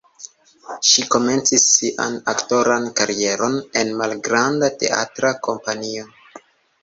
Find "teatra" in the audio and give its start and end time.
4.85-5.33